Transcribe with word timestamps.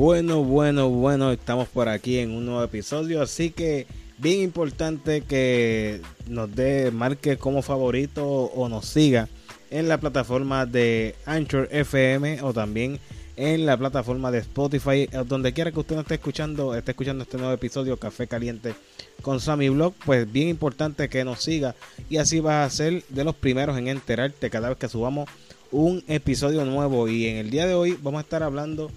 Bueno, 0.00 0.42
bueno, 0.42 0.88
bueno, 0.88 1.30
estamos 1.30 1.68
por 1.68 1.90
aquí 1.90 2.20
en 2.20 2.30
un 2.30 2.46
nuevo 2.46 2.64
episodio, 2.64 3.20
así 3.20 3.50
que 3.50 3.86
bien 4.16 4.40
importante 4.40 5.20
que 5.20 6.00
nos 6.26 6.56
dé, 6.56 6.90
marque 6.90 7.36
como 7.36 7.60
favorito 7.60 8.24
o 8.26 8.70
nos 8.70 8.86
siga 8.86 9.28
en 9.70 9.88
la 9.88 10.00
plataforma 10.00 10.64
de 10.64 11.16
Anchor 11.26 11.68
FM 11.70 12.40
o 12.40 12.54
también 12.54 12.98
en 13.36 13.66
la 13.66 13.76
plataforma 13.76 14.30
de 14.30 14.38
Spotify, 14.38 15.06
donde 15.26 15.52
quiera 15.52 15.70
que 15.70 15.80
usted 15.80 15.96
nos 15.96 16.04
esté 16.04 16.14
escuchando, 16.14 16.74
esté 16.74 16.92
escuchando 16.92 17.24
este 17.24 17.36
nuevo 17.36 17.52
episodio 17.52 17.98
Café 17.98 18.26
Caliente 18.26 18.74
con 19.20 19.38
Sammy 19.38 19.68
Blog, 19.68 19.92
pues 20.06 20.32
bien 20.32 20.48
importante 20.48 21.10
que 21.10 21.24
nos 21.24 21.42
siga 21.42 21.74
y 22.08 22.16
así 22.16 22.40
vas 22.40 22.72
a 22.72 22.74
ser 22.74 23.04
de 23.10 23.22
los 23.22 23.34
primeros 23.34 23.76
en 23.76 23.88
enterarte 23.88 24.48
cada 24.48 24.70
vez 24.70 24.78
que 24.78 24.88
subamos 24.88 25.28
un 25.70 26.02
episodio 26.08 26.64
nuevo. 26.64 27.06
Y 27.06 27.26
en 27.26 27.36
el 27.36 27.50
día 27.50 27.66
de 27.66 27.74
hoy 27.74 27.98
vamos 28.02 28.20
a 28.20 28.22
estar 28.22 28.42
hablando 28.42 28.90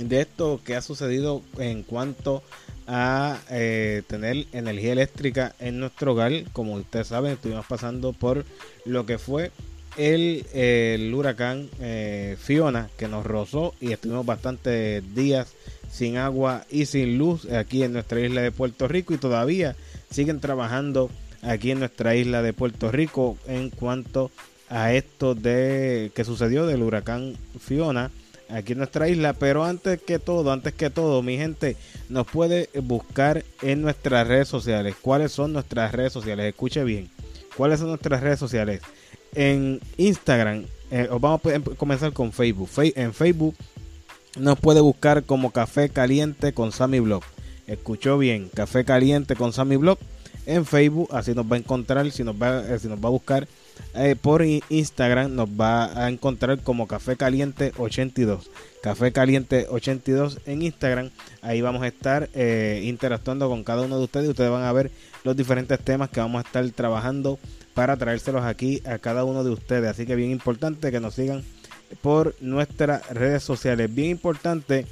de 0.00 0.20
esto 0.20 0.60
que 0.64 0.76
ha 0.76 0.82
sucedido 0.82 1.42
en 1.58 1.82
cuanto 1.82 2.42
a 2.86 3.38
eh, 3.50 4.02
tener 4.06 4.46
energía 4.52 4.92
eléctrica 4.92 5.54
en 5.60 5.78
nuestro 5.80 6.12
hogar. 6.12 6.32
Como 6.52 6.74
ustedes 6.74 7.08
saben, 7.08 7.32
estuvimos 7.32 7.66
pasando 7.66 8.12
por 8.12 8.44
lo 8.84 9.04
que 9.04 9.18
fue 9.18 9.50
el, 9.96 11.12
huracán 11.14 11.68
eh, 11.80 12.36
Fiona 12.40 12.88
que 12.96 13.08
nos 13.08 13.26
rozó 13.26 13.74
y 13.80 13.92
estuvimos 13.92 14.24
bastantes 14.24 15.02
días 15.14 15.48
sin 15.90 16.16
agua 16.16 16.64
y 16.70 16.86
sin 16.86 17.18
luz 17.18 17.50
aquí 17.50 17.82
en 17.82 17.92
nuestra 17.92 18.20
isla 18.20 18.42
de 18.42 18.52
Puerto 18.52 18.88
Rico 18.88 19.14
y 19.14 19.18
todavía 19.18 19.74
siguen 20.10 20.40
trabajando 20.40 21.10
aquí 21.42 21.70
en 21.70 21.80
nuestra 21.80 22.14
isla 22.14 22.42
de 22.42 22.52
Puerto 22.52 22.92
Rico 22.92 23.36
en 23.46 23.70
cuanto 23.70 24.30
a 24.68 24.92
esto 24.92 25.34
de 25.34 26.12
que 26.14 26.24
sucedió 26.24 26.66
del 26.66 26.82
huracán 26.82 27.36
Fiona 27.58 28.10
aquí 28.48 28.72
en 28.72 28.78
nuestra 28.78 29.08
isla. 29.08 29.32
Pero 29.32 29.64
antes 29.64 30.00
que 30.02 30.18
todo, 30.18 30.52
antes 30.52 30.74
que 30.74 30.90
todo, 30.90 31.22
mi 31.22 31.36
gente, 31.36 31.76
nos 32.08 32.26
puede 32.26 32.68
buscar 32.82 33.44
en 33.62 33.82
nuestras 33.82 34.26
redes 34.26 34.48
sociales. 34.48 34.94
¿Cuáles 35.00 35.32
son 35.32 35.52
nuestras 35.52 35.92
redes 35.92 36.12
sociales? 36.12 36.46
Escuche 36.46 36.84
bien. 36.84 37.10
¿Cuáles 37.56 37.80
son 37.80 37.88
nuestras 37.88 38.20
redes 38.20 38.38
sociales? 38.38 38.80
En 39.34 39.80
Instagram, 39.96 40.64
eh, 40.90 41.08
vamos 41.20 41.40
a 41.44 41.60
comenzar 41.76 42.12
con 42.12 42.32
Facebook. 42.32 42.70
en 42.78 43.12
Facebook 43.12 43.54
nos 44.38 44.58
puede 44.58 44.80
buscar 44.80 45.24
como 45.24 45.50
Café 45.50 45.88
Caliente 45.88 46.52
con 46.52 46.72
Sammy 46.72 47.00
Blog. 47.00 47.22
Escuchó 47.66 48.16
bien, 48.18 48.48
Café 48.54 48.84
Caliente 48.84 49.34
con 49.36 49.52
Sammy 49.52 49.76
Blog 49.76 49.98
en 50.48 50.64
Facebook, 50.64 51.10
así 51.12 51.34
nos 51.34 51.44
va 51.44 51.56
a 51.56 51.58
encontrar, 51.58 52.10
si 52.10 52.24
nos 52.24 52.34
va, 52.34 52.60
eh, 52.66 52.78
si 52.78 52.88
nos 52.88 52.98
va 52.98 53.08
a 53.08 53.12
buscar 53.12 53.46
eh, 53.94 54.16
por 54.20 54.44
Instagram 54.44 55.34
nos 55.34 55.48
va 55.48 56.04
a 56.04 56.08
encontrar 56.08 56.60
como 56.60 56.86
Café 56.86 57.16
Caliente 57.16 57.72
82. 57.76 58.50
Café 58.82 59.12
Caliente 59.12 59.66
82 59.68 60.38
en 60.46 60.62
Instagram. 60.62 61.10
Ahí 61.42 61.60
vamos 61.60 61.82
a 61.82 61.88
estar 61.88 62.28
eh, 62.34 62.82
interactuando 62.84 63.48
con 63.48 63.64
cada 63.64 63.82
uno 63.82 63.98
de 63.98 64.04
ustedes. 64.04 64.28
Ustedes 64.28 64.50
van 64.50 64.62
a 64.62 64.72
ver 64.72 64.90
los 65.24 65.36
diferentes 65.36 65.78
temas 65.80 66.10
que 66.10 66.20
vamos 66.20 66.44
a 66.44 66.46
estar 66.46 66.68
trabajando 66.70 67.38
para 67.74 67.96
traérselos 67.96 68.44
aquí 68.44 68.82
a 68.86 68.98
cada 68.98 69.24
uno 69.24 69.44
de 69.44 69.50
ustedes. 69.50 69.90
Así 69.90 70.06
que 70.06 70.14
bien 70.14 70.30
importante 70.30 70.90
que 70.90 71.00
nos 71.00 71.14
sigan 71.14 71.42
por 72.02 72.34
nuestras 72.40 73.08
redes 73.10 73.42
sociales. 73.42 73.92
Bien 73.94 74.10
importante 74.10 74.86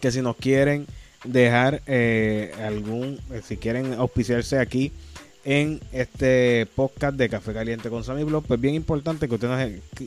que 0.00 0.12
si 0.12 0.22
nos 0.22 0.36
quieren 0.36 0.86
dejar 1.24 1.82
eh, 1.86 2.52
algún, 2.64 3.20
si 3.44 3.56
quieren 3.56 3.94
auspiciarse 3.94 4.58
aquí 4.58 4.92
en 5.44 5.80
este 5.92 6.66
podcast 6.74 7.16
de 7.16 7.28
Café 7.28 7.52
Caliente 7.52 7.90
con 7.90 8.04
Sammy 8.04 8.24
Blog, 8.24 8.44
pues 8.44 8.60
bien 8.60 8.74
importante 8.74 9.28
que 9.28 9.34
usted 9.34 9.48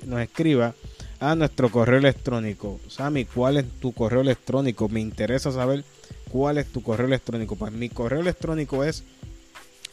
nos, 0.05 0.22
escriba 0.22 0.73
a 1.19 1.36
nuestro 1.36 1.69
correo 1.69 2.00
electrónico. 2.00 2.80
Sammy, 2.88 3.25
¿cuál 3.25 3.58
es 3.58 3.66
tu 3.80 3.94
correo 3.94 4.22
electrónico? 4.22 4.89
Me 4.89 5.02
interesa 5.02 5.52
saber 5.52 5.83
cuál 6.30 6.58
es 6.58 6.67
tu 6.67 6.81
correo 6.81 7.08
electrónico. 7.08 7.56
Pues 7.56 7.72
mi 7.73 7.89
correo 7.89 8.22
electrónico 8.22 8.84
es 8.84 9.03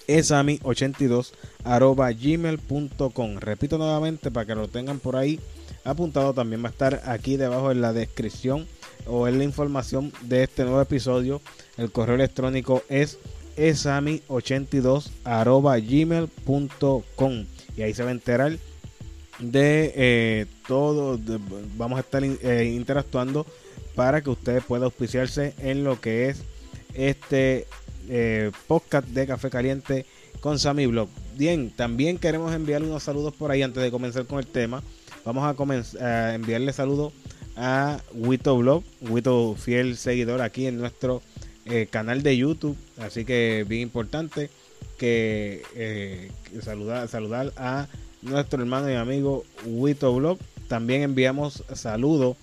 esami82 0.07 1.33
gmail.com. 1.65 3.37
Repito 3.39 3.79
nuevamente 3.79 4.31
para 4.31 4.47
que 4.47 4.55
lo 4.55 4.69
tengan 4.69 4.99
por 4.99 5.17
ahí 5.17 5.41
apuntado. 5.85 6.35
También 6.35 6.63
va 6.63 6.69
a 6.69 6.73
estar 6.73 7.03
aquí 7.07 7.37
debajo 7.37 7.71
en 7.71 7.81
la 7.81 7.93
descripción 7.93 8.67
o 9.07 9.27
en 9.27 9.39
la 9.39 9.45
información 9.45 10.13
de 10.23 10.45
este 10.45 10.65
nuevo 10.65 10.81
episodio. 10.81 11.41
El 11.77 11.91
correo 11.91 12.15
electrónico 12.15 12.83
es 12.89 13.19
esami82 13.57 15.11
gmail.com 15.89 17.45
y 17.77 17.83
ahí 17.83 17.95
se 17.95 18.03
va 18.03 18.11
a 18.11 18.13
enterar 18.13 18.59
de 19.39 19.93
eh, 19.97 20.47
todo 20.69 21.19
vamos 21.77 21.97
a 21.97 22.01
estar 22.01 22.23
eh, 22.23 22.73
interactuando 22.75 23.47
para 23.95 24.23
que 24.23 24.31
usted 24.31 24.63
pueda 24.63 24.87
auspiciarse 24.87 25.55
en 25.59 25.85
lo 25.85 26.01
que 26.01 26.29
es 26.29 26.43
este 26.95 27.67
eh, 28.09 28.51
podcast 28.67 29.09
de 29.09 29.27
Café 29.27 29.51
Caliente 29.51 30.07
con 30.41 30.59
Sammy 30.59 30.87
Blog. 30.87 31.09
Bien, 31.37 31.71
también 31.71 32.19
queremos 32.19 32.55
enviarle 32.55 32.89
unos 32.89 33.03
saludos 33.03 33.35
por 33.35 33.51
ahí 33.51 33.63
antes 33.63 33.83
de 33.83 33.91
comenzar 33.91 34.27
con 34.27 34.39
el 34.39 34.47
tema. 34.47 34.83
Vamos 35.25 35.45
a, 35.45 36.05
a 36.05 36.35
enviarle 36.35 36.73
saludos 36.73 37.13
a 37.57 38.01
Wito 38.15 38.57
Blog, 38.57 38.83
Wito 39.03 39.55
fiel 39.57 39.97
seguidor 39.97 40.41
aquí 40.41 40.67
en 40.67 40.79
nuestro 40.79 41.23
eh, 41.75 41.87
canal 41.87 42.23
de 42.23 42.37
YouTube. 42.37 42.77
Así 42.99 43.25
que 43.25 43.65
bien 43.67 43.81
importante 43.81 44.51
que 44.99 45.63
eh, 45.75 46.31
saludar, 46.63 47.09
saludar 47.09 47.51
a 47.57 47.89
nuestro 48.21 48.61
hermano 48.61 48.91
y 48.91 48.95
amigo 48.95 49.45
Wito 49.65 50.15
Blog. 50.15 50.39
También 50.69 51.01
enviamos 51.01 51.65
saludos 51.73 52.37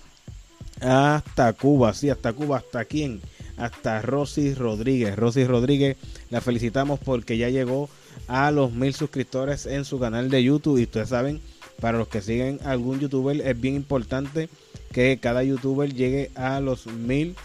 hasta 0.81 1.53
Cuba, 1.53 1.94
sí, 1.94 2.09
hasta 2.09 2.34
Cuba, 2.34 2.57
hasta 2.57 2.85
quién, 2.85 3.22
hasta 3.56 4.01
Rosy 4.01 4.56
Rodríguez. 4.56 5.16
Rosy 5.16 5.46
Rodríguez, 5.46 5.97
la 6.31 6.41
felicitamos 6.41 7.00
porque 7.00 7.38
ya 7.38 7.50
llegó 7.50 7.88
a 8.28 8.50
los 8.50 8.72
mil 8.72 8.96
suscriptores 8.96 9.67
en 9.67 9.85
su 9.85 10.00
canal 10.00 10.31
de 10.31 10.44
YouTube. 10.44 10.79
Y 10.79 10.84
ustedes 10.84 11.09
saben, 11.09 11.40
para 11.79 12.00
los 12.00 12.07
que 12.07 12.22
siguen 12.22 12.59
algún 12.63 13.00
youtuber, 13.00 13.40
es 13.41 13.61
bien 13.61 13.75
importante 13.75 14.50
que 14.91 15.19
cada 15.22 15.44
youtuber 15.44 15.94
llegue 15.94 16.31
a 16.34 16.59
los 16.61 16.88
mil 16.88 17.35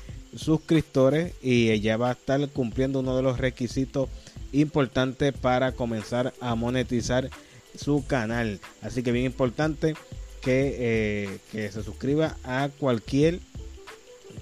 y 1.42 1.70
ella 1.70 1.96
va 1.96 2.10
a 2.10 2.12
estar 2.12 2.48
cumpliendo 2.48 3.00
uno 3.00 3.16
de 3.16 3.22
los 3.22 3.38
requisitos 3.38 4.08
importantes 4.52 5.32
para 5.32 5.72
comenzar 5.72 6.32
a 6.40 6.54
monetizar 6.54 7.30
su 7.76 8.04
canal. 8.06 8.60
Así 8.82 9.02
que 9.02 9.12
bien 9.12 9.26
importante 9.26 9.94
que, 10.40 10.76
eh, 10.78 11.38
que 11.50 11.70
se 11.72 11.82
suscriba 11.82 12.36
a 12.44 12.68
cualquier 12.78 13.40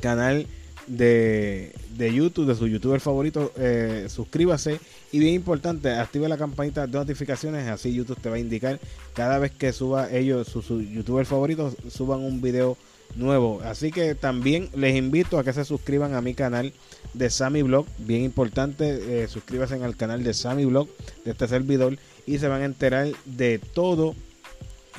canal 0.01 0.47
de, 0.87 1.73
de 1.97 2.15
YouTube, 2.15 2.47
de 2.47 2.55
su 2.55 2.67
youtuber 2.67 3.01
favorito, 3.01 3.53
eh, 3.57 4.07
suscríbase 4.09 4.81
y 5.13 5.19
bien 5.19 5.35
importante, 5.35 5.91
active 5.91 6.29
la 6.29 6.37
campanita 6.37 6.87
de 6.87 6.99
notificaciones, 6.99 7.69
así 7.69 7.95
YouTube 7.95 8.21
te 8.21 8.29
va 8.29 8.37
a 8.37 8.41
indicar 8.41 8.81
cada 9.15 9.39
vez 9.39 9.53
que 9.53 9.73
suba 9.73 10.11
ellos, 10.11 10.49
sus 10.49 10.67
su 10.67 10.83
youtuber 10.83 11.27
favoritos, 11.27 11.77
suban 11.89 12.21
un 12.21 12.41
video 12.41 12.77
nuevo. 13.17 13.61
Así 13.65 13.91
que 13.91 14.15
también 14.15 14.69
les 14.75 14.97
invito 14.97 15.39
a 15.39 15.45
que 15.45 15.53
se 15.53 15.65
suscriban 15.65 16.15
a 16.15 16.21
mi 16.21 16.35
canal 16.35 16.73
de 17.15 17.31
Sammy 17.31 17.63
Blog. 17.63 17.87
Bien 17.99 18.23
importante, 18.23 19.23
eh, 19.23 19.29
suscríbanse 19.29 19.75
al 19.75 19.97
canal 19.97 20.25
de 20.25 20.35
Sammy 20.35 20.65
Blog 20.65 20.89
de 21.25 21.33
este 21.33 21.49
servidor 21.49 21.99
y 22.27 22.39
se 22.39 22.49
van 22.49 22.63
a 22.63 22.67
enterar 22.67 23.09
de 23.25 23.59
todo 23.59 24.15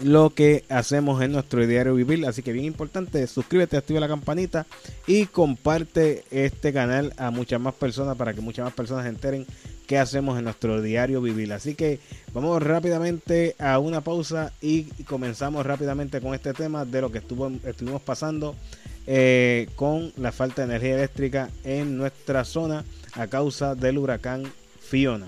lo 0.02 0.32
que 0.32 0.64
hacemos 0.70 1.22
en 1.22 1.34
nuestro 1.34 1.66
diario 1.66 1.94
vivir. 1.94 2.26
Así 2.26 2.42
que 2.42 2.52
bien 2.52 2.66
importante, 2.66 3.26
suscríbete, 3.28 3.78
activa 3.78 4.00
la 4.00 4.08
campanita 4.08 4.66
y 5.08 5.26
comparte 5.28 6.24
este 6.32 6.74
canal 6.74 7.14
a 7.18 7.32
muchas 7.32 7.60
más 7.60 7.74
personas 7.74 8.18
para 8.18 8.34
que 8.34 8.42
muchas 8.42 8.66
más 8.66 8.74
personas 8.74 9.04
se 9.04 9.10
enteren 9.10 9.46
hacemos 9.96 10.38
en 10.38 10.46
nuestro 10.46 10.82
diario 10.82 11.22
vivir. 11.22 11.54
Así 11.54 11.76
que 11.76 12.00
vamos 12.34 12.62
rápidamente 12.62 13.56
a 13.60 13.80
una 13.80 14.02
pausa 14.02 14.52
y 14.62 14.84
comenzamos 15.04 15.66
rápidamente 15.66 16.22
con 16.22 16.34
este 16.34 16.54
tema 16.54 16.86
de 16.86 17.02
lo 17.02 17.12
que 17.12 17.20
estuvo, 17.20 17.52
estuvimos 17.64 18.02
pasando 18.02 18.56
eh, 19.06 19.68
con 19.76 20.14
la 20.18 20.32
falta 20.32 20.62
de 20.62 20.70
energía 20.74 20.96
eléctrica 20.96 21.50
en 21.64 21.98
nuestra 21.98 22.46
zona 22.46 22.86
a 23.14 23.28
causa 23.28 23.76
del 23.76 23.98
huracán 23.98 24.44
Fiona. 24.80 25.28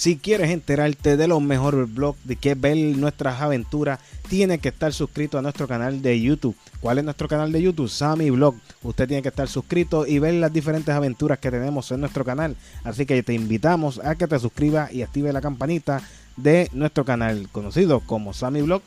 Si 0.00 0.16
quieres 0.16 0.48
enterarte 0.48 1.18
de 1.18 1.28
los 1.28 1.42
mejores 1.42 1.92
blogs 1.92 2.18
de 2.24 2.36
que 2.36 2.54
ver 2.54 2.74
nuestras 2.96 3.42
aventuras, 3.42 4.00
tienes 4.30 4.58
que 4.58 4.70
estar 4.70 4.94
suscrito 4.94 5.36
a 5.36 5.42
nuestro 5.42 5.68
canal 5.68 6.00
de 6.00 6.18
YouTube. 6.18 6.56
¿Cuál 6.80 6.96
es 6.96 7.04
nuestro 7.04 7.28
canal 7.28 7.52
de 7.52 7.60
YouTube? 7.60 7.90
Sammy 7.90 8.30
Blog. 8.30 8.54
Usted 8.82 9.06
tiene 9.06 9.20
que 9.20 9.28
estar 9.28 9.46
suscrito 9.46 10.06
y 10.06 10.18
ver 10.18 10.32
las 10.32 10.54
diferentes 10.54 10.94
aventuras 10.94 11.38
que 11.38 11.50
tenemos 11.50 11.90
en 11.90 12.00
nuestro 12.00 12.24
canal. 12.24 12.56
Así 12.82 13.04
que 13.04 13.22
te 13.22 13.34
invitamos 13.34 14.00
a 14.02 14.14
que 14.14 14.26
te 14.26 14.38
suscribas 14.38 14.90
y 14.90 15.02
active 15.02 15.34
la 15.34 15.42
campanita 15.42 16.00
de 16.34 16.70
nuestro 16.72 17.04
canal 17.04 17.50
conocido 17.52 18.00
como 18.00 18.32
Sammy 18.32 18.62
Blog 18.62 18.80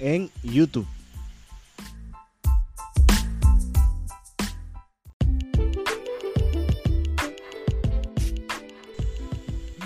en 0.00 0.28
YouTube. 0.42 0.88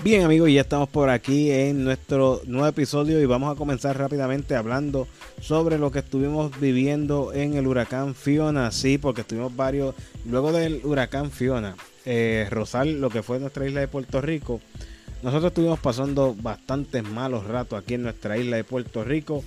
Bien 0.05 0.25
amigos, 0.25 0.51
ya 0.51 0.63
estamos 0.63 0.89
por 0.89 1.11
aquí 1.11 1.53
en 1.53 1.85
nuestro 1.85 2.41
nuevo 2.47 2.67
episodio 2.67 3.23
y 3.23 3.25
vamos 3.25 3.55
a 3.55 3.57
comenzar 3.57 3.97
rápidamente 3.97 4.57
hablando 4.57 5.07
sobre 5.41 5.79
lo 5.79 5.93
que 5.93 6.01
estuvimos 6.01 6.59
viviendo 6.59 7.33
en 7.33 7.55
el 7.55 7.69
huracán 7.69 8.17
Fiona. 8.17 8.73
Sí, 8.73 8.99
porque 8.99 9.21
estuvimos 9.21 9.55
varios, 9.55 9.95
luego 10.29 10.51
del 10.51 10.81
huracán 10.83 11.31
Fiona, 11.31 11.77
eh, 12.05 12.49
Rosal, 12.51 13.01
lo 13.01 13.11
que 13.11 13.23
fue 13.23 13.39
nuestra 13.39 13.65
isla 13.65 13.79
de 13.79 13.87
Puerto 13.87 14.21
Rico, 14.21 14.61
nosotros 15.23 15.53
estuvimos 15.53 15.79
pasando 15.79 16.35
bastantes 16.37 17.05
malos 17.05 17.47
ratos 17.47 17.81
aquí 17.81 17.95
en 17.95 18.03
nuestra 18.03 18.37
isla 18.37 18.57
de 18.57 18.65
Puerto 18.65 19.05
Rico 19.05 19.45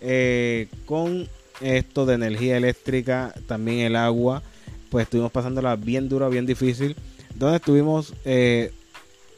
eh, 0.00 0.68
con 0.86 1.28
esto 1.60 2.06
de 2.06 2.14
energía 2.14 2.56
eléctrica, 2.56 3.34
también 3.46 3.80
el 3.80 3.94
agua, 3.94 4.42
pues 4.88 5.02
estuvimos 5.02 5.32
pasándola 5.32 5.76
bien 5.76 6.08
dura, 6.08 6.30
bien 6.30 6.46
difícil, 6.46 6.96
donde 7.34 7.58
estuvimos... 7.58 8.14
Eh, 8.24 8.72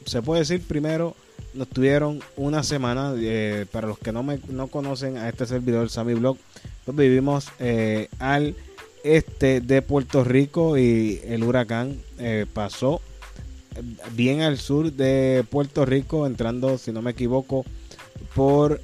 se 0.05 0.21
puede 0.21 0.41
decir 0.41 0.61
primero, 0.61 1.15
nos 1.53 1.67
tuvieron 1.67 2.19
una 2.37 2.63
semana, 2.63 3.13
eh, 3.17 3.65
para 3.71 3.87
los 3.87 3.97
que 3.97 4.11
no 4.11 4.23
me 4.23 4.39
no 4.49 4.67
conocen 4.67 5.17
a 5.17 5.29
este 5.29 5.45
servidor, 5.45 5.89
Sammy 5.89 6.13
Blog, 6.13 6.37
vivimos 6.87 7.47
eh, 7.59 8.09
al 8.19 8.55
este 9.03 9.61
de 9.61 9.81
Puerto 9.81 10.23
Rico 10.23 10.77
y 10.77 11.21
el 11.25 11.43
huracán 11.43 11.97
eh, 12.19 12.45
pasó 12.51 13.01
bien 14.13 14.41
al 14.41 14.57
sur 14.57 14.91
de 14.91 15.45
Puerto 15.49 15.85
Rico, 15.85 16.27
entrando, 16.27 16.77
si 16.77 16.91
no 16.91 17.01
me 17.01 17.11
equivoco, 17.11 17.65
por 18.35 18.81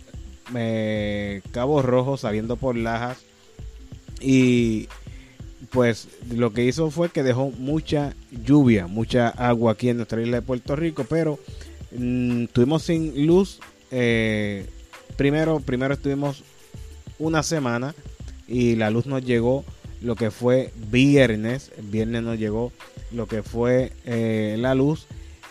Cabo 1.52 1.82
Rojo, 1.82 2.16
saliendo 2.16 2.56
por 2.56 2.78
Lajas. 2.78 3.18
Y 4.22 4.88
pues 5.70 6.08
lo 6.32 6.54
que 6.54 6.66
hizo 6.66 6.90
fue 6.92 7.10
que 7.10 7.24
dejó 7.24 7.52
mucha 7.52 8.14
lluvia, 8.46 8.88
mucha 8.88 9.30
agua 9.30 9.74
aquí 9.74 9.90
en 9.90 9.98
nuestra 9.98 10.22
isla 10.22 10.38
de 10.38 10.42
Puerto 10.42 10.76
Rico, 10.76 11.06
pero 11.08 11.40
mm, 11.98 12.44
estuvimos 12.44 12.84
sin 12.84 13.26
luz. 13.26 13.60
Eh, 13.92 14.66
primero, 15.16 15.60
primero 15.60 15.94
estuvimos 15.94 16.44
una 17.20 17.44
semana 17.44 17.96
y 18.48 18.76
la 18.76 18.90
luz 18.90 19.06
nos 19.06 19.24
llegó 19.24 19.66
lo 20.02 20.16
que 20.16 20.32
fue 20.32 20.72
viernes. 20.92 21.72
Viernes 21.82 22.24
nos 22.24 22.38
llegó 22.38 22.72
lo 23.12 23.28
que 23.28 23.44
fue 23.44 23.94
eh, 24.06 24.56
la 24.60 24.76
luz 24.76 25.08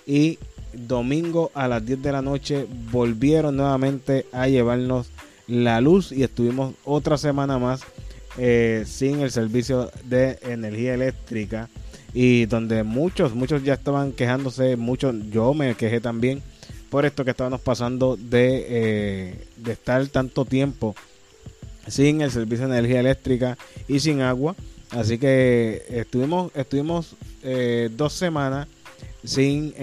y 0.07 0.39
domingo 0.73 1.51
a 1.55 1.69
las 1.69 1.85
10 1.85 2.03
de 2.03 2.13
la 2.13 2.23
noche 2.23 2.67
volvieron 2.93 3.57
nuevamente 3.57 4.27
a 4.33 4.47
llevarnos 4.47 5.09
la 5.47 5.81
luz 5.81 6.13
y 6.13 6.23
estuvimos 6.23 6.75
otra 6.85 7.17
semana 7.17 7.59
más 7.59 7.83
eh, 8.39 8.85
sin 8.87 9.21
el 9.21 9.31
servicio 9.31 9.91
de 10.05 10.39
energía 10.43 10.93
eléctrica 10.93 11.71
y 12.13 12.45
donde 12.47 12.83
muchos, 12.83 13.35
muchos 13.35 13.63
ya 13.65 13.75
estaban 13.75 14.13
quejándose, 14.13 14.77
muchos, 14.77 15.15
yo 15.31 15.55
me 15.55 15.75
quejé 15.75 16.01
también 16.01 16.43
por 16.91 17.07
esto 17.07 17.25
que 17.25 17.31
estábamos 17.31 17.63
pasando 17.63 18.17
de, 18.17 18.67
eh, 18.69 19.49
de 19.57 19.73
estar 19.73 20.07
tanto 20.09 20.45
tiempo 20.45 20.95
sin 21.87 22.21
el 22.21 22.31
servicio 22.31 22.69
de 22.69 22.79
energía 22.79 23.01
eléctrica 23.01 23.57
y 23.89 24.01
sin 24.01 24.21
agua. 24.21 24.55
Así 24.91 25.19
que 25.19 25.85
estuvimos, 25.89 26.53
estuvimos 26.55 27.17
eh, 27.43 27.89
dos 27.97 28.13
semanas 28.13 28.69
sin, 29.25 29.75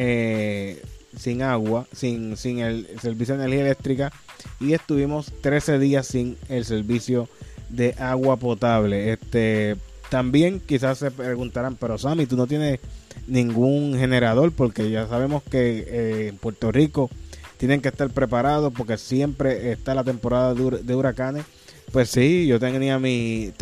sin 1.18 1.42
agua, 1.42 1.88
sin, 1.92 2.38
sin 2.38 2.60
el 2.60 2.88
servicio 3.02 3.36
de 3.36 3.46
energía 3.46 3.66
eléctrica 3.66 4.12
y 4.60 4.74
estuvimos 4.74 5.32
13 5.42 5.80
días 5.80 6.08
sin 6.08 6.38
el 6.50 6.66
servicio 6.66 7.28
de 7.75 7.96
agua 8.00 8.38
potable. 8.38 9.12
Este, 9.12 9.75
también 10.10 10.60
quizás 10.60 11.00
se 11.00 11.12
preguntarán, 11.12 11.75
pero 11.75 11.98
Sammy, 11.98 12.25
tú 12.25 12.38
no 12.38 12.48
tienes 12.48 12.80
ningún 13.28 13.96
generador 13.98 14.52
porque 14.52 14.90
ya 14.92 15.08
sabemos 15.08 15.44
que 15.44 15.86
eh, 15.88 16.28
en 16.30 16.38
Puerto 16.38 16.72
Rico 16.72 17.10
tienen 17.58 17.81
que 17.81 17.90
estar 17.90 18.10
preparados 18.10 18.74
porque 18.75 18.98
siempre 18.98 19.72
está 19.72 19.96
la 19.96 20.04
temporada 20.04 20.54
de, 20.54 20.96
huracanes. 20.96 21.46
Pues 21.92 22.10
sí, 22.10 22.48
yo 22.48 22.60
tenía 22.60 23.00
mi, 23.00 23.54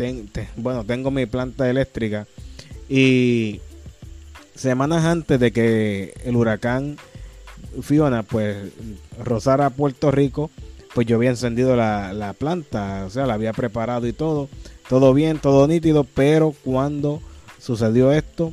bueno, 0.56 0.84
tengo 0.84 1.10
mi 1.10 1.26
planta 1.26 1.68
eléctrica 1.68 2.26
y 2.88 3.60
semanas 4.54 5.04
antes 5.04 5.38
de 5.38 5.52
que 5.52 6.14
el 6.24 6.36
huracán 6.36 6.96
Fiona 7.82 8.22
pues 8.22 8.56
rozara 9.22 9.70
Puerto 9.70 10.10
Rico, 10.10 10.50
pues 10.94 11.06
yo 11.06 11.16
había 11.16 11.30
encendido 11.30 11.74
la, 11.76 12.34
planta, 12.38 13.04
o 13.06 13.10
sea, 13.10 13.26
la 13.26 13.34
había 13.34 13.52
preparado 13.52 14.06
y 14.06 14.12
todo, 14.12 14.48
todo 14.88 15.14
bien, 15.14 15.38
todo 15.38 15.66
nítido, 15.66 16.04
pero 16.04 16.54
cuando 16.64 17.20
sucedió 17.58 18.12
esto, 18.12 18.52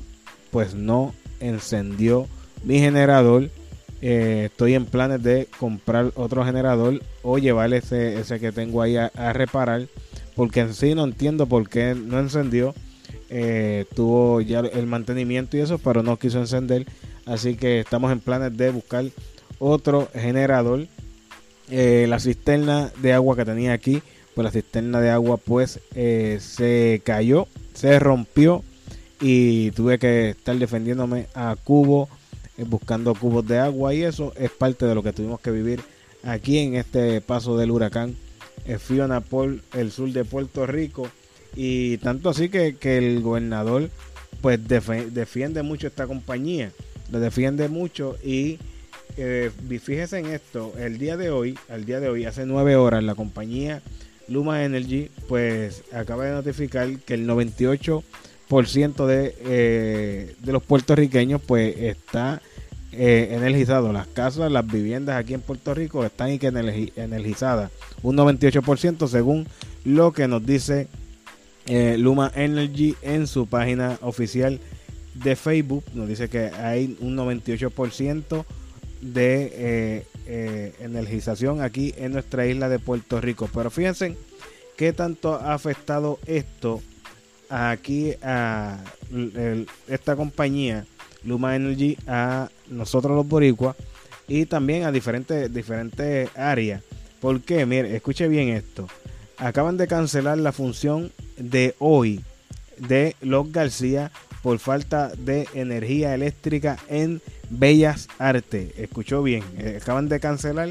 pues 0.52 0.74
no 0.74 1.14
encendió 1.40 2.28
mi 2.64 2.80
generador. 2.80 3.50
Eh, 4.02 4.48
estoy 4.50 4.76
en 4.76 4.86
planes 4.86 5.22
de 5.22 5.50
comprar 5.60 6.14
otro 6.16 6.46
generador 6.46 7.02
o 7.22 7.38
llevar 7.38 7.74
ese, 7.74 8.18
ese 8.20 8.40
que 8.40 8.54
tengo 8.54 8.82
ahí 8.82 8.96
a, 8.96 9.10
reparar, 9.34 9.88
porque 10.36 10.62
en 10.62 10.74
sí 10.74 10.96
no 10.96 11.04
entiendo 11.04 11.46
por 11.48 11.70
qué 11.70 11.96
no 11.96 12.20
encendió. 12.20 12.74
Eh, 13.32 13.86
tuvo 13.96 14.42
ya 14.42 14.62
el 14.62 14.88
mantenimiento 14.88 15.58
y 15.58 15.60
eso, 15.60 15.78
pero 15.78 16.04
no 16.04 16.18
quiso 16.18 16.40
encender. 16.40 16.86
Así 17.26 17.56
que 17.56 17.82
estamos 17.82 18.12
en 18.12 18.22
planes 18.22 18.56
de 18.56 18.72
buscar 18.72 19.06
otro 19.60 20.08
generador 20.14 20.88
eh, 21.69 22.06
la 22.07 22.19
cisterna 22.19 22.92
de 23.01 23.13
agua 23.13 23.36
que 23.36 23.45
tenía 23.45 23.74
aquí, 23.74 24.01
pues 24.33 24.44
la 24.44 24.51
cisterna 24.51 25.00
de 25.01 25.10
agua 25.10 25.38
pues 25.38 25.80
eh, 25.95 26.39
se 26.42 27.01
cayó, 27.04 27.48
se 27.74 28.00
rompió 28.00 28.63
y 29.21 29.71
tuve 29.71 30.00
que 30.00 30.30
estar 30.31 30.57
defendiéndome 30.57 31.27
a 31.36 31.56
cubo, 31.63 32.10
eh, 32.57 32.63
buscando 32.66 33.13
cubos 33.13 33.45
de 33.48 33.60
agua 33.60 33.94
y 33.94 34.04
eso 34.04 34.33
es 34.36 34.50
parte 34.51 34.86
de 34.86 34.95
lo 34.95 35.04
que 35.04 35.13
tuvimos 35.13 35.39
que 35.42 35.51
vivir 35.51 35.81
aquí 36.24 36.57
en 36.57 36.75
este 36.75 37.21
paso 37.21 37.57
del 37.57 37.71
huracán 37.71 38.16
Fiona 38.77 39.21
por 39.21 39.62
el 39.74 39.92
sur 39.92 40.12
de 40.12 40.25
Puerto 40.25 40.68
Rico. 40.68 41.10
Y 41.56 41.98
tanto 41.98 42.30
así 42.30 42.50
que, 42.50 42.75
que 42.75 43.00
el 43.00 43.21
gobernador 43.21 43.89
pues 44.42 44.60
defiende 44.68 45.63
mucho 45.63 45.88
esta 45.88 46.07
compañía, 46.07 46.71
lo 47.12 47.19
defiende 47.19 47.68
mucho 47.68 48.16
y 48.24 48.60
eh, 49.18 49.52
fíjese 49.82 50.20
en 50.20 50.28
esto, 50.28 50.74
el 50.78 50.98
día 50.98 51.18
de 51.18 51.30
hoy, 51.30 51.58
al 51.70 51.86
día 51.86 52.00
de 52.00 52.10
hoy, 52.10 52.26
hace 52.26 52.46
nueve 52.46 52.76
horas, 52.76 53.04
la 53.04 53.16
compañía 53.16 53.82
Luma 54.28 54.64
Energy, 54.64 55.10
pues 55.28 55.84
acaba 55.92 56.26
de 56.26 56.32
notificar 56.32 56.88
que 57.00 57.16
el 57.16 57.28
98% 57.28 59.06
de, 59.06 59.36
eh, 59.40 60.36
de 60.40 60.52
los 60.52 60.64
puertorriqueños, 60.64 61.42
pues 61.45 61.76
está 61.78 62.42
eh, 62.92 63.30
energizado. 63.31 63.94
Las 63.94 64.07
casas, 64.07 64.52
las 64.52 64.66
viviendas 64.66 65.16
aquí 65.16 65.36
en 65.36 65.42
Puerto 65.42 65.74
Rico 65.74 66.04
están 66.04 66.30
energizadas. 66.30 67.72
Un 68.02 68.18
98% 68.18 69.07
según 69.07 69.48
lo 69.86 70.12
que 70.12 70.28
nos 70.28 70.44
dice 70.44 70.88
eh, 71.68 71.98
Luma 72.00 72.31
Energy 72.36 72.95
en 73.04 73.28
su 73.28 73.45
página 73.45 74.00
oficial 74.02 74.60
de 75.14 75.36
Facebook. 75.36 75.83
Nos 75.94 76.07
dice 76.07 76.30
que 76.30 76.45
hay 76.45 76.98
un 77.00 77.16
98% 77.16 78.45
de 79.02 79.52
eh, 79.54 80.06
eh, 80.28 80.74
energización 80.80 81.62
aquí 81.62 81.94
en 81.98 82.14
nuestra 82.14 82.46
isla 82.46 82.70
de 82.70 82.80
Puerto 82.80 83.22
Rico. 83.22 83.50
Pero 83.54 83.70
fíjense 83.70 84.16
qué 84.78 84.94
tanto 84.94 85.36
ha 85.36 85.54
afectado 85.54 86.20
esto 86.26 86.82
aquí 87.50 88.14
a 88.22 88.78
esta 89.88 90.16
compañía 90.16 90.86
Luma 91.24 91.56
Energy 91.56 91.98
a 92.08 92.50
nosotros 92.70 93.16
los 93.16 93.28
boricuas 93.28 93.76
y 94.28 94.46
también 94.46 94.84
a 94.84 94.92
diferentes 94.92 95.52
diferentes 95.54 96.30
áreas. 96.36 96.84
porque 97.20 97.66
Mire, 97.66 97.96
escuche 97.96 98.28
bien 98.28 98.50
esto. 98.50 98.88
Acaban 99.38 99.78
de 99.78 99.88
cancelar 99.88 100.38
la 100.38 100.52
función 100.52 101.12
de 101.38 101.76
hoy 101.80 102.24
de 102.78 103.16
Los 103.22 103.52
García 103.52 104.12
por 104.42 104.60
falta 104.60 105.10
de 105.18 105.48
energía 105.54 106.14
eléctrica 106.14 106.78
en 106.88 107.22
Bellas 107.50 108.08
Artes. 108.18 108.72
Escuchó 108.78 109.24
bien, 109.24 109.44
eh, 109.58 109.80
acaban 109.82 110.10
de 110.10 110.20
cancelar 110.20 110.70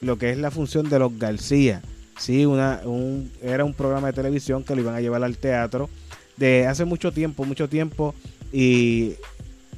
lo 0.00 0.18
que 0.18 0.30
es 0.30 0.38
la 0.38 0.50
función 0.50 0.88
de 0.88 0.98
los 0.98 1.18
García. 1.18 1.82
Sí, 2.18 2.44
una, 2.44 2.82
un, 2.84 3.30
era 3.42 3.64
un 3.64 3.74
programa 3.74 4.08
de 4.08 4.12
televisión 4.12 4.62
que 4.62 4.74
lo 4.74 4.82
iban 4.82 4.94
a 4.94 5.00
llevar 5.00 5.24
al 5.24 5.38
teatro 5.38 5.88
de 6.36 6.66
hace 6.66 6.84
mucho 6.84 7.12
tiempo, 7.12 7.44
mucho 7.44 7.68
tiempo. 7.68 8.14
Y, 8.52 9.14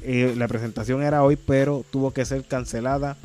la 0.05 0.49
presentación 0.49 1.01
era 1.01 1.23
hoy, 1.23 1.37
pero 1.37 1.85
tuvo 1.89 2.11
que 2.13 2.25
ser 2.25 2.43
cancelada 2.43 3.17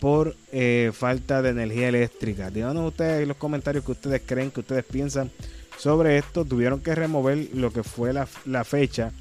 por 0.00 0.34
eh, 0.50 0.90
falta 0.92 1.40
de 1.40 1.50
energía 1.50 1.88
eléctrica. 1.88 2.50
Díganos 2.50 2.88
ustedes 2.88 3.28
los 3.28 3.36
comentarios 3.36 3.84
que 3.84 3.92
ustedes 3.92 4.22
creen, 4.26 4.50
que 4.50 4.58
ustedes 4.58 4.84
piensan 4.84 5.30
sobre 5.78 6.18
esto. 6.18 6.44
Tuvieron 6.44 6.80
que 6.80 6.96
remover 6.96 7.50
lo 7.54 7.72
que 7.72 7.84
fue 7.84 8.12
la, 8.12 8.26
la 8.44 8.64
fecha 8.64 9.12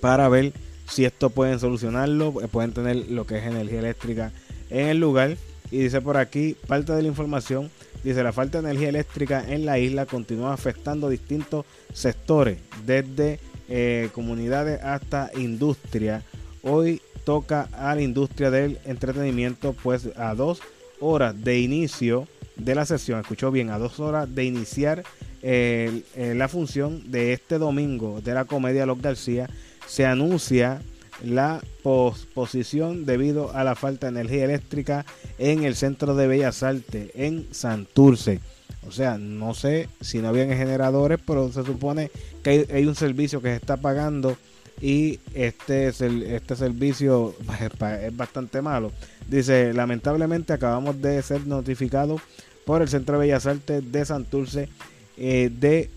para 0.00 0.28
ver 0.28 0.52
si 0.88 1.04
esto 1.04 1.30
pueden 1.30 1.58
solucionarlo, 1.58 2.42
eh, 2.42 2.48
pueden 2.48 2.72
tener 2.72 3.10
lo 3.10 3.26
que 3.26 3.38
es 3.38 3.44
energía 3.44 3.80
eléctrica 3.80 4.32
en 4.70 4.88
el 4.88 4.98
lugar. 4.98 5.36
Y 5.70 5.78
dice 5.78 6.00
por 6.00 6.16
aquí, 6.16 6.56
parte 6.66 6.92
de 6.92 7.02
la 7.02 7.08
información, 7.08 7.70
dice 8.02 8.22
la 8.22 8.32
falta 8.32 8.60
de 8.60 8.70
energía 8.70 8.88
eléctrica 8.88 9.44
en 9.46 9.66
la 9.66 9.78
isla 9.78 10.06
continúa 10.06 10.54
afectando 10.54 11.08
distintos 11.08 11.66
sectores, 11.92 12.58
desde 12.86 13.38
eh, 13.68 14.08
comunidades 14.12 14.82
hasta 14.82 15.30
industria. 15.36 16.22
hoy 16.62 17.02
toca 17.24 17.68
a 17.72 17.94
la 17.94 18.00
industria 18.00 18.50
del 18.50 18.78
entretenimiento, 18.86 19.74
pues 19.74 20.08
a 20.16 20.34
dos 20.34 20.62
horas 21.00 21.44
de 21.44 21.60
inicio 21.60 22.26
de 22.56 22.74
la 22.74 22.86
sesión, 22.86 23.20
escuchó 23.20 23.50
bien, 23.50 23.68
a 23.68 23.78
dos 23.78 24.00
horas 24.00 24.34
de 24.34 24.44
iniciar 24.44 25.04
eh, 25.42 26.02
la 26.34 26.48
función 26.48 27.10
de 27.10 27.34
este 27.34 27.58
domingo 27.58 28.22
de 28.22 28.32
la 28.32 28.46
comedia 28.46 28.86
Los 28.86 29.00
García, 29.02 29.48
se 29.88 30.06
anuncia 30.06 30.80
la 31.24 31.60
posposición 31.82 33.06
debido 33.06 33.52
a 33.54 33.64
la 33.64 33.74
falta 33.74 34.06
de 34.06 34.20
energía 34.20 34.44
eléctrica 34.44 35.04
en 35.38 35.64
el 35.64 35.74
Centro 35.74 36.14
de 36.14 36.28
Bellas 36.28 36.62
Artes 36.62 37.10
en 37.14 37.48
Santurce. 37.50 38.40
O 38.86 38.92
sea, 38.92 39.18
no 39.18 39.54
sé 39.54 39.88
si 40.00 40.18
no 40.18 40.28
habían 40.28 40.48
generadores, 40.50 41.18
pero 41.26 41.50
se 41.50 41.64
supone 41.64 42.10
que 42.42 42.66
hay, 42.72 42.86
un 42.86 42.94
servicio 42.94 43.42
que 43.42 43.48
se 43.48 43.56
está 43.56 43.76
pagando 43.76 44.36
y 44.80 45.18
este, 45.34 45.88
este 45.88 46.56
servicio 46.56 47.34
es 48.02 48.16
bastante 48.16 48.62
malo. 48.62 48.92
Dice, 49.28 49.72
lamentablemente 49.74 50.52
acabamos 50.52 51.00
de 51.02 51.20
ser 51.22 51.46
notificados 51.46 52.20
por 52.64 52.82
el 52.82 52.88
Centro 52.88 53.18
de 53.18 53.26
Bellas 53.26 53.46
Artes 53.46 53.90
de 53.90 54.04
Santurce 54.04 54.68
eh, 55.16 55.50
de 55.52 55.90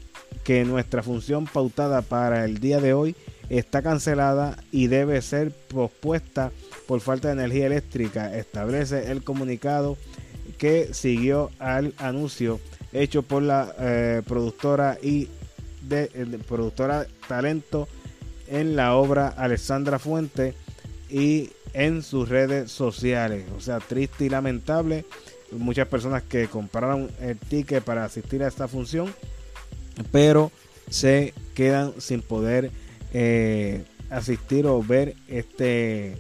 que 0.44 0.66
nuestra 0.66 1.04
función 1.04 1.46
pautada 1.46 2.02
para 2.02 2.46
el 2.46 2.60
día 2.60 2.80
de 2.80 2.94
hoy 2.94 3.16
está 3.58 3.82
cancelada 3.82 4.58
y 4.72 4.88
debe 4.88 5.22
ser 5.22 5.52
pospuesta 5.52 6.52
por 6.88 7.02
falta 7.02 7.28
de 7.28 7.34
energía 7.34 7.68
eléctrica. 7.68 8.36
Establece 8.36 9.12
el 9.12 9.24
comunicado 9.24 9.98
que 10.58 10.94
siguió 10.94 11.52
al 11.60 11.94
anuncio 11.98 12.60
hecho 12.94 13.24
por 13.24 13.44
la 13.44 13.74
eh, 13.80 14.22
productora 14.26 14.98
y 15.02 15.28
de, 15.82 16.10
eh, 16.14 16.40
productora 16.48 17.08
talento 17.28 17.88
en 18.48 18.76
la 18.76 18.96
obra 18.96 19.28
Alexandra 19.28 20.00
Fuente 20.00 20.54
y 21.10 21.50
en 21.74 22.04
sus 22.04 22.30
redes 22.30 22.72
sociales. 22.72 23.46
O 23.58 23.60
sea, 23.60 23.80
triste 23.80 24.26
y 24.26 24.30
lamentable. 24.30 25.06
Muchas 25.52 25.88
personas 25.88 26.24
que 26.24 26.48
compraron 26.48 27.10
el 27.20 27.38
ticket 27.38 27.84
para 27.84 28.06
asistir 28.06 28.44
a 28.44 28.48
esta 28.48 28.70
función, 28.70 29.14
pero 30.12 30.52
se 30.90 31.34
quedan 31.54 31.94
sin 32.00 32.22
poder 32.22 32.72
eh, 33.14 33.84
asistir 34.10 34.68
o 34.68 34.82
ver 34.82 35.16
este, 35.28 36.18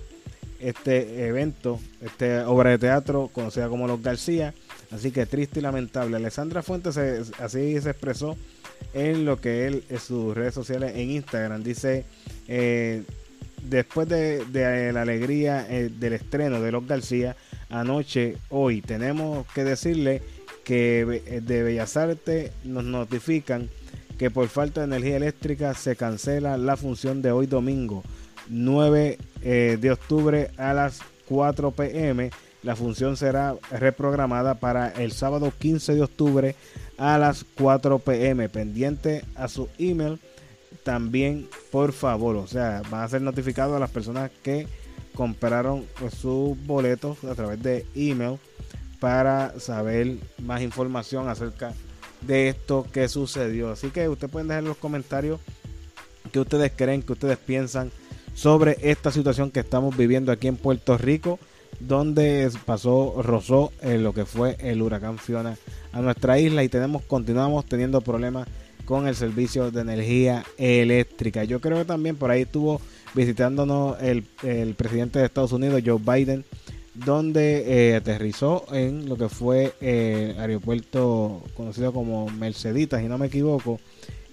este 0.59 1.27
evento, 1.27 1.79
esta 2.01 2.49
obra 2.49 2.71
de 2.71 2.79
teatro 2.79 3.29
conocida 3.33 3.69
como 3.69 3.87
Los 3.87 4.01
García. 4.01 4.53
Así 4.91 5.11
que 5.11 5.25
triste 5.25 5.59
y 5.59 5.63
lamentable. 5.63 6.17
Alessandra 6.17 6.61
Fuentes 6.61 6.97
así 6.97 7.79
se 7.79 7.89
expresó 7.89 8.37
en 8.93 9.25
lo 9.25 9.39
que 9.39 9.67
él 9.67 9.83
en 9.89 9.99
sus 9.99 10.35
redes 10.35 10.53
sociales 10.53 10.93
en 10.95 11.11
Instagram. 11.11 11.63
Dice, 11.63 12.05
eh, 12.47 13.03
después 13.63 14.09
de, 14.09 14.91
la 14.93 15.01
alegría 15.01 15.65
eh, 15.69 15.89
del 15.89 16.13
estreno 16.13 16.61
de 16.61 16.71
Los 16.71 16.85
García, 16.85 17.37
anoche, 17.69 18.37
hoy, 18.49 18.81
tenemos 18.81 19.47
que 19.53 19.63
decirle 19.63 20.21
que 20.65 21.41
de 21.43 21.63
Bellas 21.63 21.95
Artes 21.97 22.51
nos 22.63 22.83
notifican 22.83 23.69
que 24.21 24.29
por 24.29 24.49
falta 24.49 24.81
de 24.81 24.85
energía 24.85 25.17
eléctrica 25.17 25.73
se 25.73 25.95
cancela 25.95 26.55
la 26.55 26.77
función 26.77 27.23
de 27.23 27.31
hoy 27.31 27.47
domingo 27.47 28.03
9 28.49 29.17
eh, 29.41 29.79
de 29.81 29.91
octubre 29.91 30.51
a 30.57 30.75
las 30.75 30.99
4 31.27 31.71
pm. 31.71 32.29
La 32.61 32.75
función 32.75 33.17
será 33.17 33.55
reprogramada 33.71 34.59
para 34.59 34.89
el 34.89 35.11
sábado 35.11 35.51
15 35.57 35.95
de 35.95 36.03
octubre 36.03 36.55
a 36.99 37.17
las 37.17 37.43
4 37.55 37.97
pm. 37.97 38.47
Pendiente 38.49 39.25
a 39.33 39.47
su 39.47 39.69
email 39.79 40.19
también, 40.83 41.49
por 41.71 41.91
favor. 41.91 42.35
O 42.35 42.45
sea, 42.45 42.83
van 42.91 43.01
a 43.01 43.09
ser 43.09 43.23
notificados 43.23 43.75
a 43.75 43.79
las 43.79 43.89
personas 43.89 44.29
que 44.43 44.67
compraron 45.15 45.83
sus 46.15 46.63
boletos 46.67 47.23
a 47.23 47.33
través 47.33 47.63
de 47.63 47.87
email 47.95 48.37
para 48.99 49.59
saber 49.59 50.17
más 50.37 50.61
información 50.61 51.27
acerca 51.27 51.69
de 51.69 51.90
de 52.21 52.49
esto 52.49 52.85
que 52.91 53.07
sucedió. 53.07 53.71
Así 53.71 53.89
que 53.89 54.07
ustedes 54.09 54.31
pueden 54.31 54.47
dejar 54.47 54.63
en 54.63 54.69
los 54.69 54.77
comentarios 54.77 55.39
que 56.31 56.39
ustedes 56.39 56.71
creen, 56.75 57.01
que 57.01 57.13
ustedes 57.13 57.37
piensan 57.37 57.91
sobre 58.33 58.77
esta 58.81 59.11
situación 59.11 59.51
que 59.51 59.59
estamos 59.59 59.95
viviendo 59.95 60.31
aquí 60.31 60.47
en 60.47 60.55
Puerto 60.55 60.97
Rico, 60.97 61.39
donde 61.79 62.49
pasó, 62.65 63.21
rozó 63.21 63.71
en 63.81 63.91
eh, 63.91 63.97
lo 63.97 64.13
que 64.13 64.25
fue 64.25 64.55
el 64.59 64.81
huracán 64.81 65.17
Fiona 65.17 65.57
a 65.91 66.01
nuestra 66.01 66.39
isla 66.39 66.63
y 66.63 66.69
tenemos, 66.69 67.01
continuamos 67.03 67.65
teniendo 67.65 68.01
problemas 68.01 68.47
con 68.85 69.07
el 69.07 69.15
servicio 69.15 69.71
de 69.71 69.81
energía 69.81 70.43
eléctrica. 70.57 71.43
Yo 71.43 71.59
creo 71.59 71.77
que 71.77 71.85
también 71.85 72.15
por 72.15 72.31
ahí 72.31 72.43
estuvo 72.43 72.81
visitándonos 73.13 74.01
el, 74.01 74.25
el 74.43 74.75
presidente 74.75 75.19
de 75.19 75.25
Estados 75.25 75.51
Unidos, 75.51 75.81
Joe 75.85 75.99
Biden, 75.99 76.45
donde 77.05 77.89
eh, 77.91 77.95
aterrizó 77.95 78.65
en 78.71 79.07
lo 79.07 79.17
que 79.17 79.29
fue 79.29 79.73
eh, 79.81 80.35
aeropuerto 80.37 81.41
conocido 81.55 81.93
como 81.93 82.27
Merceditas, 82.29 83.01
si 83.01 83.07
no 83.07 83.17
me 83.17 83.27
equivoco. 83.27 83.79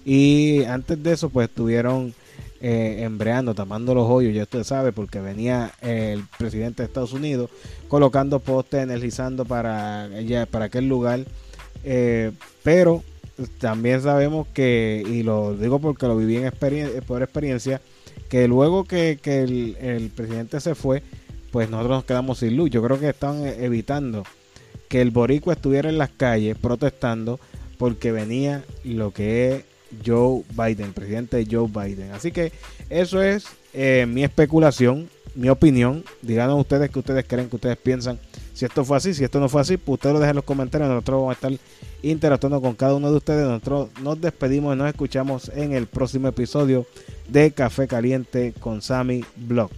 Y 0.05 0.65
antes 0.65 1.03
de 1.03 1.13
eso, 1.13 1.29
pues 1.31 1.49
estuvieron 1.49 2.15
eh, 2.61 2.99
embreando, 3.03 3.55
tapando 3.55 3.95
los 3.95 4.09
hoyos, 4.09 4.35
ya 4.35 4.43
usted 4.43 4.65
sabe, 4.65 4.93
porque 4.93 5.21
venía 5.21 5.73
el 5.81 6.25
presidente 6.39 6.83
de 6.83 6.87
Estados 6.87 7.13
Unidos 7.13 7.51
colocando 7.89 8.41
postes, 8.41 8.83
energizando 8.83 9.45
para, 9.45 10.09
para 10.51 10.67
aquel 10.67 10.89
lugar. 10.89 11.21
pero 12.63 13.03
también 13.61 14.03
sabemos 14.03 14.49
que, 14.49 15.05
y 15.07 15.23
lo 15.23 15.55
digo 15.57 15.79
porque 15.79 16.07
lo 16.07 16.17
viví 16.17 16.37
en 16.37 16.53
por 17.07 17.23
experiencia, 17.23 17.81
que 18.29 18.49
luego 18.49 18.85
que, 18.85 19.19
el 19.23 20.11
presidente 20.15 20.61
se 20.61 20.75
fue, 20.75 21.03
pues 21.50 21.71
nosotros 21.71 21.99
nos 21.99 22.05
quedamos 22.05 22.38
sin 22.38 22.57
luz. 22.57 22.71
Yo 22.71 22.83
creo 22.83 22.99
que 22.99 23.09
están 23.09 23.47
evitando 23.47 24.25
que 24.88 25.00
el 25.00 25.11
boricua 25.11 25.55
estuviera 25.55 25.88
en 25.88 25.99
las 25.99 26.11
calles 26.11 26.57
protestando 26.57 27.38
porque 27.78 28.12
venía 28.12 28.64
lo 28.85 29.12
que 29.12 29.52
es 29.52 29.64
Joe 30.05 30.43
Biden, 30.50 30.93
presidente 30.93 31.47
Joe 31.50 31.69
Biden. 31.69 32.12
Así 32.12 32.33
que 32.33 32.52
eso 32.90 33.23
es 33.23 33.47
eh, 33.73 34.07
mi 34.09 34.25
especulación, 34.25 35.09
mi 35.35 35.49
opinión. 35.49 36.05
Díganos 36.23 36.59
ustedes 36.61 36.90
que 36.90 36.99
ustedes 36.99 37.25
creen, 37.26 37.49
que 37.49 37.57
ustedes 37.57 37.76
piensan. 37.76 38.19
Si 38.52 38.64
esto 38.64 38.85
fue 38.85 38.97
así, 38.97 39.14
si 39.14 39.23
esto 39.23 39.38
no 39.38 39.49
fue 39.49 39.61
así, 39.61 39.76
pues 39.76 39.95
ustedes 39.95 40.14
lo 40.14 40.21
dejen 40.21 40.31
en 40.31 40.37
los 40.37 40.45
comentarios. 40.45 40.90
Nosotros 40.90 41.21
vamos 41.21 41.31
a 41.31 41.35
estar 41.35 41.52
interactuando 42.02 42.61
con 42.61 42.75
cada 42.75 42.95
uno 42.95 43.11
de 43.11 43.17
ustedes. 43.17 43.47
Nosotros 43.47 43.90
nos 44.02 44.21
despedimos 44.21 44.75
y 44.75 44.78
nos 44.78 44.88
escuchamos 44.88 45.50
en 45.55 45.73
el 45.73 45.87
próximo 45.87 46.28
episodio 46.28 46.87
de 47.28 47.52
Café 47.52 47.87
Caliente 47.87 48.52
con 48.59 48.83
Sammy 48.83 49.25
Blog. 49.37 49.71